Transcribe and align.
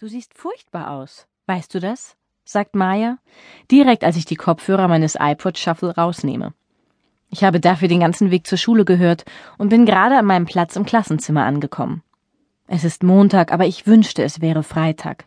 Du 0.00 0.06
siehst 0.06 0.38
furchtbar 0.38 0.92
aus. 0.92 1.26
Weißt 1.46 1.74
du 1.74 1.80
das? 1.80 2.16
sagt 2.44 2.76
Maya, 2.76 3.18
direkt 3.68 4.04
als 4.04 4.16
ich 4.16 4.24
die 4.24 4.36
Kopfhörer 4.36 4.86
meines 4.86 5.16
iPod 5.18 5.58
Shuffle 5.58 5.92
rausnehme. 5.92 6.54
Ich 7.30 7.42
habe 7.42 7.58
dafür 7.58 7.88
den 7.88 7.98
ganzen 7.98 8.30
Weg 8.30 8.46
zur 8.46 8.58
Schule 8.58 8.84
gehört 8.84 9.24
und 9.58 9.70
bin 9.70 9.86
gerade 9.86 10.16
an 10.16 10.24
meinem 10.24 10.46
Platz 10.46 10.76
im 10.76 10.84
Klassenzimmer 10.84 11.44
angekommen. 11.44 12.04
Es 12.68 12.84
ist 12.84 13.02
Montag, 13.02 13.52
aber 13.52 13.66
ich 13.66 13.88
wünschte, 13.88 14.22
es 14.22 14.40
wäre 14.40 14.62
Freitag. 14.62 15.24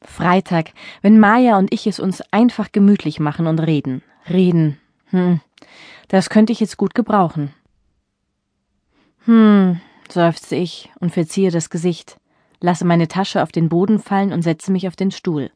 Freitag, 0.00 0.70
wenn 1.02 1.18
Maya 1.18 1.58
und 1.58 1.74
ich 1.74 1.88
es 1.88 1.98
uns 1.98 2.22
einfach 2.30 2.70
gemütlich 2.70 3.18
machen 3.18 3.48
und 3.48 3.58
reden. 3.58 4.02
Reden. 4.30 4.78
Hm, 5.06 5.40
das 6.06 6.30
könnte 6.30 6.52
ich 6.52 6.60
jetzt 6.60 6.76
gut 6.76 6.94
gebrauchen. 6.94 7.52
Hm, 9.24 9.80
seufzte 10.08 10.54
ich 10.54 10.88
und 11.00 11.10
verziehe 11.10 11.50
das 11.50 11.68
Gesicht, 11.68 12.16
lasse 12.60 12.84
meine 12.84 13.08
Tasche 13.08 13.42
auf 13.42 13.52
den 13.52 13.68
Boden 13.68 13.98
fallen 13.98 14.32
und 14.32 14.42
setze 14.42 14.72
mich 14.72 14.88
auf 14.88 14.96
den 14.96 15.10
Stuhl, 15.10 15.50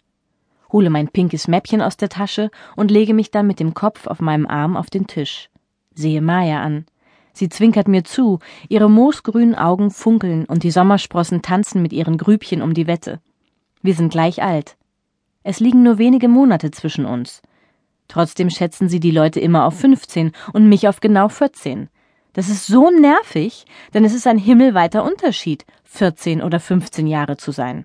hole 0.72 0.90
mein 0.90 1.08
pinkes 1.08 1.48
Mäppchen 1.48 1.82
aus 1.82 1.96
der 1.96 2.08
Tasche 2.08 2.50
und 2.76 2.90
lege 2.90 3.14
mich 3.14 3.30
dann 3.30 3.46
mit 3.46 3.60
dem 3.60 3.74
Kopf 3.74 4.06
auf 4.06 4.20
meinem 4.20 4.46
Arm 4.46 4.76
auf 4.76 4.90
den 4.90 5.06
Tisch, 5.06 5.50
sehe 5.94 6.22
Maya 6.22 6.62
an. 6.62 6.86
Sie 7.34 7.48
zwinkert 7.48 7.88
mir 7.88 8.04
zu, 8.04 8.40
ihre 8.68 8.90
moosgrünen 8.90 9.54
Augen 9.54 9.90
funkeln 9.90 10.44
und 10.44 10.64
die 10.64 10.70
Sommersprossen 10.70 11.40
tanzen 11.40 11.80
mit 11.80 11.92
ihren 11.92 12.18
Grübchen 12.18 12.60
um 12.60 12.74
die 12.74 12.86
Wette. 12.86 13.20
Wir 13.80 13.94
sind 13.94 14.12
gleich 14.12 14.42
alt. 14.42 14.76
Es 15.42 15.58
liegen 15.58 15.82
nur 15.82 15.98
wenige 15.98 16.28
Monate 16.28 16.70
zwischen 16.70 17.06
uns. 17.06 17.42
Trotzdem 18.08 18.50
schätzen 18.50 18.88
sie 18.88 19.00
die 19.00 19.10
Leute 19.10 19.40
immer 19.40 19.64
auf 19.64 19.78
15 19.78 20.32
und 20.52 20.68
mich 20.68 20.86
auf 20.86 21.00
genau 21.00 21.28
14. 21.28 21.88
Das 22.32 22.48
ist 22.48 22.66
so 22.66 22.90
nervig, 22.90 23.66
denn 23.92 24.04
es 24.04 24.14
ist 24.14 24.26
ein 24.26 24.38
himmelweiter 24.38 25.04
Unterschied, 25.04 25.66
14 25.84 26.42
oder 26.42 26.60
15 26.60 27.06
Jahre 27.06 27.36
zu 27.36 27.52
sein. 27.52 27.84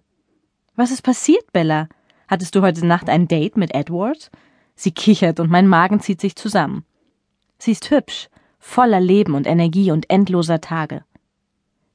Was 0.75 0.91
ist 0.91 1.01
passiert, 1.01 1.51
Bella? 1.51 1.89
Hattest 2.27 2.55
du 2.55 2.61
heute 2.61 2.85
Nacht 2.85 3.09
ein 3.09 3.27
Date 3.27 3.57
mit 3.57 3.73
Edward? 3.73 4.31
Sie 4.75 4.91
kichert 4.91 5.39
und 5.39 5.49
mein 5.49 5.67
Magen 5.67 5.99
zieht 5.99 6.21
sich 6.21 6.35
zusammen. 6.35 6.85
Sie 7.57 7.71
ist 7.71 7.89
hübsch, 7.89 8.29
voller 8.59 9.01
Leben 9.01 9.33
und 9.33 9.47
Energie 9.47 9.91
und 9.91 10.09
endloser 10.09 10.61
Tage. 10.61 11.03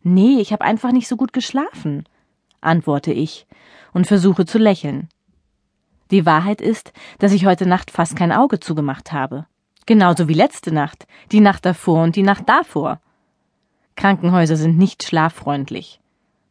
Nee, 0.02 0.40
ich 0.40 0.52
habe 0.52 0.64
einfach 0.64 0.92
nicht 0.92 1.08
so 1.08 1.16
gut 1.16 1.32
geschlafen, 1.32 2.08
antworte 2.60 3.12
ich 3.12 3.46
und 3.92 4.06
versuche 4.06 4.44
zu 4.44 4.58
lächeln. 4.58 5.08
Die 6.10 6.26
Wahrheit 6.26 6.60
ist, 6.60 6.92
dass 7.18 7.32
ich 7.32 7.46
heute 7.46 7.66
Nacht 7.66 7.90
fast 7.90 8.16
kein 8.16 8.32
Auge 8.32 8.60
zugemacht 8.60 9.12
habe. 9.12 9.46
Genauso 9.86 10.28
wie 10.28 10.34
letzte 10.34 10.72
Nacht, 10.72 11.06
die 11.32 11.40
Nacht 11.40 11.66
davor 11.66 12.02
und 12.02 12.16
die 12.16 12.22
Nacht 12.22 12.48
davor. 12.48 13.00
Krankenhäuser 13.96 14.56
sind 14.56 14.78
nicht 14.78 15.02
schlaffreundlich. 15.02 16.00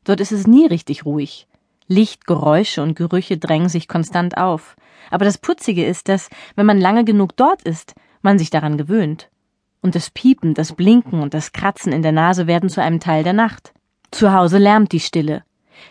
Dort 0.04 0.20
ist 0.20 0.32
es 0.32 0.48
nie 0.48 0.66
richtig 0.66 1.06
ruhig. 1.06 1.48
Licht, 1.88 2.26
Geräusche 2.26 2.82
und 2.82 2.96
Gerüche 2.96 3.38
drängen 3.38 3.70
sich 3.70 3.88
konstant 3.88 4.38
auf. 4.38 4.76
Aber 5.10 5.26
das 5.26 5.38
Putzige 5.38 5.86
ist, 5.86 6.08
dass, 6.08 6.30
wenn 6.56 6.66
man 6.66 6.80
lange 6.80 7.04
genug 7.04 7.36
dort 7.36 7.62
ist, 7.64 7.96
man 8.22 8.38
sich 8.38 8.50
daran 8.50 8.78
gewöhnt. 8.78 9.30
Und 9.82 9.96
das 9.96 10.10
Piepen, 10.10 10.54
das 10.54 10.74
Blinken 10.74 11.22
und 11.22 11.34
das 11.34 11.52
Kratzen 11.52 11.92
in 11.92 12.02
der 12.02 12.12
Nase 12.12 12.48
werden 12.48 12.70
zu 12.70 12.82
einem 12.82 13.00
Teil 13.00 13.24
der 13.24 13.34
Nacht. 13.34 13.74
Zu 14.12 14.34
Hause 14.34 14.58
lärmt 14.58 14.92
die 14.92 15.00
Stille, 15.00 15.44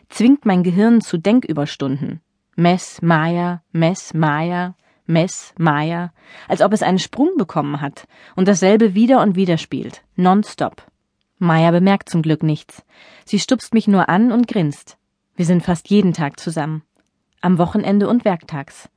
zwingt 0.08 0.46
mein 0.46 0.62
Gehirn 0.62 1.00
zu 1.00 1.18
Denküberstunden. 1.18 2.20
Mess, 2.54 3.02
Maya, 3.02 3.62
Mess, 3.72 4.14
Maya, 4.14 4.74
Mess, 5.10 5.52
Maya, 5.58 6.12
als 6.48 6.62
ob 6.62 6.72
es 6.72 6.82
einen 6.82 6.98
Sprung 6.98 7.36
bekommen 7.36 7.80
hat 7.80 8.06
und 8.36 8.48
dasselbe 8.48 8.94
wieder 8.94 9.20
und 9.20 9.36
wieder 9.36 9.58
spielt, 9.58 10.02
nonstop. 10.16 10.86
Maya 11.38 11.70
bemerkt 11.70 12.08
zum 12.08 12.22
Glück 12.22 12.42
nichts. 12.42 12.84
Sie 13.24 13.38
stupst 13.38 13.74
mich 13.74 13.88
nur 13.88 14.08
an 14.08 14.30
und 14.30 14.46
grinst. 14.46 14.98
Wir 15.36 15.46
sind 15.46 15.62
fast 15.62 15.90
jeden 15.90 16.12
Tag 16.12 16.38
zusammen. 16.38 16.82
Am 17.40 17.58
Wochenende 17.58 18.08
und 18.08 18.24
werktags. 18.24 18.88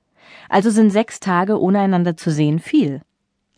Also 0.50 0.70
sind 0.70 0.92
sechs 0.92 1.20
Tage 1.20 1.60
ohne 1.60 1.80
einander 1.80 2.16
zu 2.16 2.32
sehen 2.32 2.60
viel. 2.60 3.02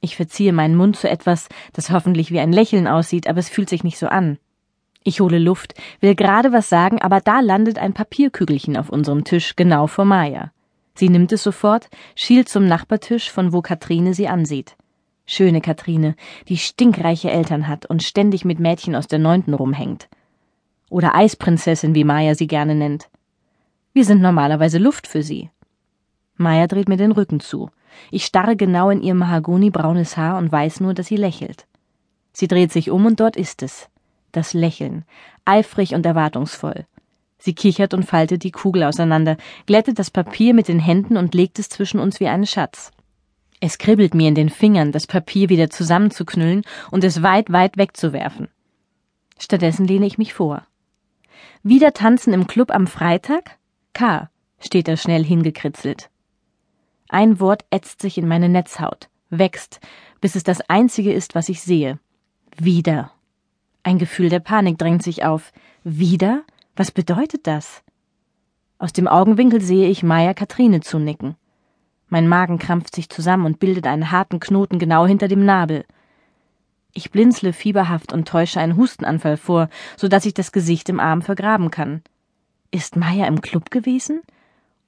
Ich 0.01 0.15
verziehe 0.15 0.53
meinen 0.53 0.75
Mund 0.75 0.95
zu 0.95 1.09
etwas, 1.09 1.49
das 1.73 1.89
hoffentlich 1.89 2.31
wie 2.31 2.39
ein 2.39 2.53
Lächeln 2.53 2.87
aussieht, 2.87 3.27
aber 3.27 3.39
es 3.39 3.49
fühlt 3.49 3.69
sich 3.69 3.83
nicht 3.83 3.97
so 3.97 4.07
an. 4.07 4.37
Ich 5.03 5.19
hole 5.19 5.39
Luft, 5.39 5.73
will 5.99 6.15
gerade 6.15 6.53
was 6.53 6.69
sagen, 6.69 7.01
aber 7.01 7.21
da 7.21 7.39
landet 7.39 7.79
ein 7.79 7.93
Papierkügelchen 7.93 8.77
auf 8.77 8.89
unserem 8.89 9.23
Tisch 9.23 9.55
genau 9.55 9.87
vor 9.87 10.05
Maya. 10.05 10.51
Sie 10.95 11.09
nimmt 11.09 11.31
es 11.31 11.43
sofort, 11.43 11.89
schielt 12.15 12.49
zum 12.49 12.65
Nachbartisch, 12.67 13.29
von 13.29 13.53
wo 13.53 13.61
Katrine 13.61 14.13
sie 14.13 14.27
ansieht. 14.27 14.75
Schöne 15.27 15.59
Katrine, 15.59 16.15
die 16.47 16.57
stinkreiche 16.57 17.31
Eltern 17.31 17.67
hat 17.67 17.85
und 17.85 18.03
ständig 18.03 18.45
mit 18.45 18.59
Mädchen 18.59 18.95
aus 18.95 19.07
der 19.07 19.19
Neunten 19.19 19.53
rumhängt. 19.53 20.07
Oder 20.89 21.15
Eisprinzessin, 21.15 21.95
wie 21.95 22.03
Maya 22.03 22.35
sie 22.35 22.47
gerne 22.47 22.75
nennt. 22.75 23.09
Wir 23.91 24.05
sind 24.05 24.21
normalerweise 24.21 24.77
Luft 24.77 25.07
für 25.07 25.23
sie. 25.23 25.49
Maya 26.37 26.67
dreht 26.67 26.87
mir 26.87 26.97
den 26.97 27.11
Rücken 27.11 27.39
zu. 27.39 27.69
Ich 28.11 28.25
starre 28.25 28.55
genau 28.55 28.89
in 28.89 29.01
ihr 29.01 29.15
mahagonibraunes 29.15 30.15
Haar 30.17 30.37
und 30.37 30.51
weiß 30.51 30.79
nur, 30.79 30.93
dass 30.93 31.07
sie 31.07 31.15
lächelt. 31.15 31.65
Sie 32.33 32.47
dreht 32.47 32.71
sich 32.71 32.91
um 32.91 33.05
und 33.05 33.19
dort 33.19 33.35
ist 33.35 33.63
es. 33.63 33.89
Das 34.31 34.53
Lächeln, 34.53 35.05
eifrig 35.45 35.95
und 35.95 36.05
erwartungsvoll. 36.05 36.85
Sie 37.45 37.53
kichert 37.53 37.93
und 37.93 38.05
faltet 38.05 38.43
die 38.43 38.49
Kugel 38.49 38.83
auseinander, 38.83 39.37
glättet 39.67 39.99
das 39.99 40.09
Papier 40.09 40.55
mit 40.55 40.67
den 40.67 40.79
Händen 40.79 41.15
und 41.15 41.35
legt 41.35 41.59
es 41.59 41.69
zwischen 41.69 41.99
uns 41.99 42.19
wie 42.19 42.27
einen 42.27 42.47
Schatz. 42.47 42.89
Es 43.59 43.77
kribbelt 43.77 44.15
mir 44.15 44.27
in 44.27 44.33
den 44.33 44.49
Fingern, 44.49 44.91
das 44.91 45.05
Papier 45.05 45.47
wieder 45.49 45.69
zusammenzuknüllen 45.69 46.63
und 46.89 47.03
es 47.03 47.21
weit, 47.21 47.51
weit 47.51 47.77
wegzuwerfen. 47.77 48.47
Stattdessen 49.37 49.85
lehne 49.85 50.07
ich 50.07 50.17
mich 50.17 50.33
vor. 50.33 50.65
Wieder 51.61 51.93
tanzen 51.93 52.33
im 52.33 52.47
Club 52.47 52.71
am 52.71 52.87
Freitag? 52.87 53.59
K, 53.93 54.31
steht 54.59 54.87
da 54.87 54.97
schnell 54.97 55.23
hingekritzelt. 55.23 56.09
Ein 57.09 57.39
Wort 57.39 57.63
ätzt 57.69 58.01
sich 58.01 58.17
in 58.17 58.27
meine 58.27 58.49
Netzhaut, 58.49 59.07
wächst, 59.29 59.81
bis 60.19 60.35
es 60.35 60.41
das 60.41 60.61
einzige 60.61 61.13
ist, 61.13 61.35
was 61.35 61.47
ich 61.49 61.61
sehe. 61.61 61.99
Wieder. 62.57 63.11
Ein 63.83 63.99
Gefühl 63.99 64.29
der 64.29 64.39
Panik 64.39 64.79
drängt 64.79 65.03
sich 65.03 65.23
auf. 65.23 65.53
Wieder? 65.83 66.43
Was 66.77 66.91
bedeutet 66.91 67.47
das? 67.47 67.83
Aus 68.79 68.91
dem 68.91 69.07
Augenwinkel 69.07 69.61
sehe 69.61 69.87
ich 69.87 70.03
Maya 70.03 70.33
Katrine 70.33 70.81
zunicken. 70.81 71.35
Mein 72.09 72.27
Magen 72.27 72.59
krampft 72.59 72.93
sich 72.93 73.09
zusammen 73.09 73.45
und 73.45 73.59
bildet 73.59 73.87
einen 73.87 74.11
harten 74.11 74.41
Knoten 74.41 74.77
genau 74.77 75.07
hinter 75.07 75.29
dem 75.29 75.45
Nabel. 75.45 75.85
Ich 76.93 77.11
blinzle 77.11 77.53
fieberhaft 77.53 78.11
und 78.11 78.27
täusche 78.27 78.59
einen 78.59 78.75
Hustenanfall 78.75 79.37
vor, 79.37 79.69
so 79.95 80.09
dass 80.09 80.25
ich 80.25 80.33
das 80.33 80.51
Gesicht 80.51 80.89
im 80.89 80.99
Arm 80.99 81.21
vergraben 81.21 81.71
kann. 81.71 82.01
Ist 82.71 82.97
Maya 82.97 83.25
im 83.27 83.39
Club 83.39 83.71
gewesen? 83.71 84.21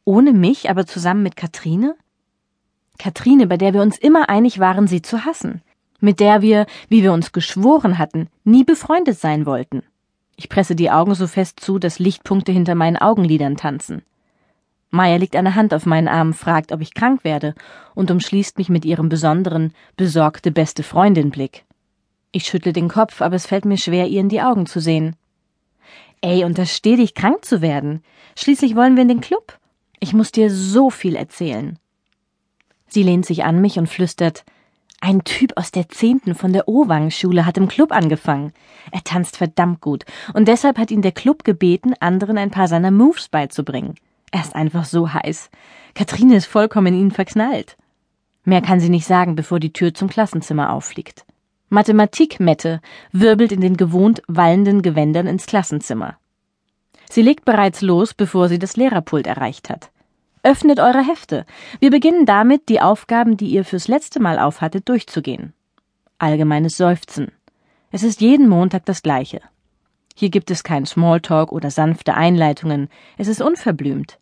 Ohne 0.03 0.33
mich, 0.33 0.69
aber 0.69 0.85
zusammen 0.85 1.23
mit 1.23 1.37
Katrine? 1.37 1.95
Katrine, 2.99 3.47
bei 3.47 3.55
der 3.55 3.73
wir 3.73 3.81
uns 3.81 3.97
immer 3.97 4.27
einig 4.27 4.59
waren, 4.59 4.87
sie 4.87 5.01
zu 5.01 5.23
hassen, 5.23 5.61
mit 6.01 6.19
der 6.19 6.41
wir, 6.41 6.65
wie 6.89 7.01
wir 7.01 7.13
uns 7.13 7.31
geschworen 7.31 7.97
hatten, 7.97 8.27
nie 8.43 8.65
befreundet 8.65 9.17
sein 9.17 9.45
wollten. 9.45 9.83
Ich 10.37 10.49
presse 10.49 10.75
die 10.75 10.91
Augen 10.91 11.15
so 11.15 11.25
fest 11.25 11.59
zu, 11.59 11.79
dass 11.79 11.97
Lichtpunkte 11.97 12.51
hinter 12.51 12.75
meinen 12.75 12.95
Augenlidern 12.95 13.57
tanzen. 13.57 14.03
Maya 14.91 15.17
legt 15.17 15.35
eine 15.35 15.55
Hand 15.55 15.73
auf 15.73 15.85
meinen 15.85 16.07
Arm, 16.07 16.33
fragt, 16.33 16.71
ob 16.71 16.79
ich 16.79 16.93
krank 16.93 17.23
werde 17.23 17.55
und 17.95 18.11
umschließt 18.11 18.57
mich 18.59 18.69
mit 18.69 18.85
ihrem 18.85 19.09
besonderen, 19.09 19.73
besorgte 19.97 20.51
beste 20.51 20.83
Freundin 20.83 21.31
Blick. 21.31 21.65
Ich 22.31 22.45
schüttle 22.45 22.71
den 22.71 22.87
Kopf, 22.87 23.21
aber 23.21 23.35
es 23.35 23.47
fällt 23.47 23.65
mir 23.65 23.77
schwer, 23.77 24.07
ihr 24.07 24.21
in 24.21 24.29
die 24.29 24.41
Augen 24.41 24.67
zu 24.67 24.79
sehen. 24.79 25.15
Ey, 26.21 26.45
untersteh 26.45 26.95
dich, 26.95 27.15
krank 27.15 27.43
zu 27.43 27.61
werden. 27.61 28.03
Schließlich 28.35 28.75
wollen 28.75 28.95
wir 28.95 29.01
in 29.01 29.07
den 29.07 29.21
Club. 29.21 29.57
Ich 29.99 30.13
muss 30.13 30.31
dir 30.31 30.51
so 30.51 30.91
viel 30.91 31.15
erzählen. 31.15 31.79
Sie 32.87 33.03
lehnt 33.03 33.25
sich 33.25 33.43
an 33.43 33.59
mich 33.59 33.79
und 33.79 33.87
flüstert, 33.87 34.45
ein 34.99 35.23
Typ 35.23 35.53
aus 35.55 35.71
der 35.71 35.89
Zehnten 35.89 36.33
von 36.33 36.53
der 36.53 36.67
Owang-Schule 36.67 37.45
hat 37.45 37.57
im 37.57 37.67
Club 37.67 37.91
angefangen. 37.91 38.51
Er 38.91 39.03
tanzt 39.03 39.37
verdammt 39.37 39.81
gut 39.81 40.05
und 40.33 40.47
deshalb 40.47 40.77
hat 40.77 40.91
ihn 40.91 41.01
der 41.01 41.11
Club 41.11 41.43
gebeten, 41.43 41.93
anderen 41.99 42.37
ein 42.37 42.51
paar 42.51 42.67
seiner 42.67 42.91
Moves 42.91 43.29
beizubringen. 43.29 43.95
Er 44.31 44.41
ist 44.41 44.55
einfach 44.55 44.85
so 44.85 45.13
heiß. 45.13 45.49
Katrine 45.93 46.35
ist 46.35 46.47
vollkommen 46.47 46.87
in 46.87 46.99
ihn 46.99 47.11
verknallt. 47.11 47.77
Mehr 48.43 48.61
kann 48.61 48.79
sie 48.79 48.89
nicht 48.89 49.05
sagen, 49.05 49.35
bevor 49.35 49.59
die 49.59 49.73
Tür 49.73 49.93
zum 49.93 50.09
Klassenzimmer 50.09 50.71
auffliegt. 50.71 51.25
Mathematik-Mette 51.69 52.81
wirbelt 53.11 53.51
in 53.51 53.61
den 53.61 53.77
gewohnt 53.77 54.21
wallenden 54.27 54.81
Gewändern 54.81 55.27
ins 55.27 55.45
Klassenzimmer. 55.45 56.17
Sie 57.09 57.21
legt 57.21 57.45
bereits 57.45 57.81
los, 57.81 58.13
bevor 58.13 58.49
sie 58.49 58.59
das 58.59 58.77
Lehrerpult 58.77 59.27
erreicht 59.27 59.69
hat. 59.69 59.91
Öffnet 60.47 60.79
eure 60.79 61.05
Hefte. 61.05 61.45
Wir 61.81 61.91
beginnen 61.91 62.25
damit, 62.25 62.69
die 62.69 62.79
Aufgaben, 62.79 63.35
die 63.35 63.47
ihr 63.47 63.65
fürs 63.65 63.89
letzte 63.89 64.21
Mal 64.21 64.39
aufhattet, 64.39 64.87
durchzugehen. 64.87 65.51
Allgemeines 66.19 66.77
Seufzen. 66.77 67.33
Es 67.91 68.01
ist 68.01 68.21
jeden 68.21 68.47
Montag 68.47 68.85
das 68.85 69.03
gleiche. 69.03 69.41
Hier 70.15 70.29
gibt 70.29 70.49
es 70.49 70.63
kein 70.63 70.85
Smalltalk 70.85 71.51
oder 71.51 71.69
sanfte 71.69 72.13
Einleitungen. 72.13 72.87
Es 73.17 73.27
ist 73.27 73.41
unverblümt. 73.41 74.19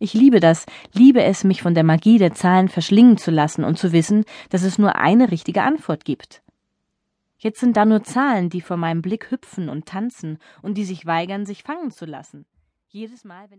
Ich 0.00 0.14
liebe 0.14 0.40
das, 0.40 0.66
liebe 0.94 1.22
es, 1.22 1.44
mich 1.44 1.62
von 1.62 1.74
der 1.74 1.84
Magie 1.84 2.18
der 2.18 2.34
Zahlen 2.34 2.68
verschlingen 2.68 3.16
zu 3.16 3.30
lassen 3.30 3.62
und 3.62 3.78
zu 3.78 3.92
wissen, 3.92 4.24
dass 4.50 4.64
es 4.64 4.78
nur 4.78 4.96
eine 4.96 5.30
richtige 5.30 5.62
Antwort 5.62 6.04
gibt. 6.04 6.42
Jetzt 7.38 7.60
sind 7.60 7.76
da 7.76 7.84
nur 7.84 8.02
Zahlen, 8.02 8.50
die 8.50 8.62
vor 8.62 8.78
meinem 8.78 9.00
Blick 9.00 9.30
hüpfen 9.30 9.68
und 9.68 9.86
tanzen 9.86 10.40
und 10.60 10.74
die 10.74 10.84
sich 10.84 11.06
weigern, 11.06 11.46
sich 11.46 11.62
fangen 11.62 11.92
zu 11.92 12.04
lassen. 12.04 12.46
Jedes 12.88 13.22
Mal, 13.22 13.44
wenn 13.44 13.46